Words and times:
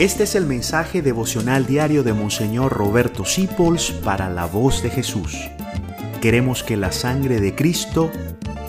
Este 0.00 0.22
es 0.22 0.34
el 0.34 0.46
mensaje 0.46 1.02
devocional 1.02 1.66
diario 1.66 2.02
de 2.02 2.14
Monseñor 2.14 2.72
Roberto 2.72 3.26
Sipols 3.26 3.90
para 3.90 4.30
la 4.30 4.46
voz 4.46 4.82
de 4.82 4.88
Jesús. 4.88 5.36
Queremos 6.22 6.62
que 6.62 6.78
la 6.78 6.90
sangre 6.90 7.38
de 7.38 7.54
Cristo 7.54 8.10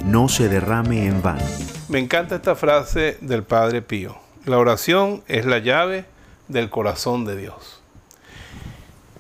no 0.04 0.28
se 0.28 0.50
derrame 0.50 1.08
en 1.08 1.22
vano. 1.22 1.46
Me 1.88 2.00
encanta 2.00 2.36
esta 2.36 2.56
frase 2.56 3.18
del 3.22 3.44
Padre 3.44 3.82
Pío. 3.82 4.18
La 4.44 4.58
oración 4.58 5.24
es 5.30 5.46
la 5.46 5.60
llave 5.60 6.04
del 6.50 6.70
corazón 6.70 7.24
de 7.24 7.38
Dios. 7.38 7.82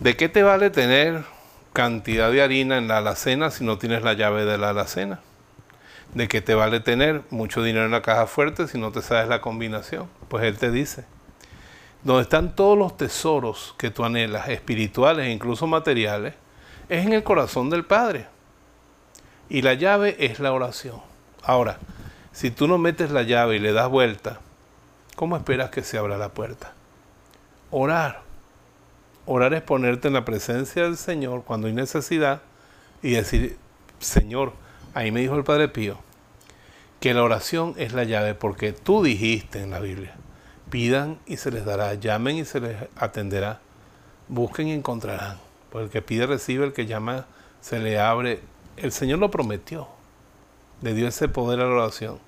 ¿De 0.01 0.17
qué 0.17 0.27
te 0.27 0.43
vale 0.43 0.69
tener 0.69 1.23
cantidad 1.71 2.29
de 2.29 2.41
harina 2.41 2.77
en 2.77 2.89
la 2.89 2.97
alacena 2.97 3.51
si 3.51 3.63
no 3.63 3.77
tienes 3.77 4.03
la 4.03 4.15
llave 4.15 4.43
de 4.43 4.57
la 4.57 4.71
alacena? 4.71 5.21
¿De 6.13 6.27
qué 6.27 6.41
te 6.41 6.55
vale 6.55 6.81
tener 6.81 7.21
mucho 7.29 7.63
dinero 7.63 7.85
en 7.85 7.91
la 7.91 8.01
caja 8.01 8.27
fuerte 8.27 8.67
si 8.67 8.77
no 8.77 8.91
te 8.91 9.01
sabes 9.01 9.29
la 9.29 9.39
combinación? 9.39 10.09
Pues 10.27 10.43
Él 10.43 10.57
te 10.57 10.71
dice, 10.71 11.05
donde 12.03 12.23
están 12.23 12.55
todos 12.55 12.77
los 12.77 12.97
tesoros 12.97 13.75
que 13.77 13.91
tú 13.91 14.03
anhelas, 14.03 14.49
espirituales 14.49 15.27
e 15.27 15.31
incluso 15.31 15.67
materiales, 15.67 16.33
es 16.89 17.05
en 17.05 17.13
el 17.13 17.23
corazón 17.23 17.69
del 17.69 17.85
Padre. 17.85 18.27
Y 19.49 19.61
la 19.61 19.75
llave 19.75 20.15
es 20.19 20.39
la 20.39 20.53
oración. 20.53 21.01
Ahora, 21.43 21.77
si 22.31 22.49
tú 22.49 22.67
no 22.67 22.77
metes 22.77 23.11
la 23.11 23.23
llave 23.23 23.57
y 23.57 23.59
le 23.59 23.73
das 23.73 23.89
vuelta, 23.89 24.39
¿cómo 25.15 25.37
esperas 25.37 25.69
que 25.69 25.83
se 25.83 25.97
abra 25.97 26.17
la 26.17 26.29
puerta? 26.29 26.73
Orar. 27.69 28.21
Orar 29.25 29.53
es 29.53 29.61
ponerte 29.61 30.07
en 30.07 30.15
la 30.15 30.25
presencia 30.25 30.83
del 30.83 30.97
Señor 30.97 31.43
cuando 31.43 31.67
hay 31.67 31.73
necesidad 31.73 32.41
y 33.03 33.11
decir, 33.11 33.57
Señor, 33.99 34.53
ahí 34.93 35.11
me 35.11 35.21
dijo 35.21 35.35
el 35.35 35.43
Padre 35.43 35.67
Pío, 35.67 35.97
que 36.99 37.13
la 37.13 37.23
oración 37.23 37.75
es 37.77 37.93
la 37.93 38.03
llave 38.03 38.33
porque 38.33 38.73
tú 38.73 39.03
dijiste 39.03 39.61
en 39.61 39.69
la 39.71 39.79
Biblia 39.79 40.15
Pidan 40.71 41.19
y 41.27 41.37
se 41.37 41.51
les 41.51 41.65
dará, 41.65 41.93
llamen 41.93 42.37
y 42.37 42.45
se 42.45 42.59
les 42.61 42.77
atenderá, 42.95 43.59
busquen 44.29 44.69
y 44.69 44.71
encontrarán. 44.71 45.37
Porque 45.69 45.85
el 45.85 45.91
que 45.91 46.01
pide 46.01 46.25
recibe, 46.25 46.65
el 46.65 46.73
que 46.73 46.87
llama 46.87 47.25
se 47.59 47.79
le 47.79 47.99
abre. 47.99 48.39
El 48.77 48.91
Señor 48.91 49.19
lo 49.19 49.29
prometió, 49.29 49.87
le 50.81 50.93
dio 50.93 51.07
ese 51.07 51.27
poder 51.27 51.59
a 51.59 51.65
la 51.65 51.75
oración. 51.75 52.19